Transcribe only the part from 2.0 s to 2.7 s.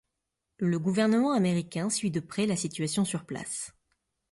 de près la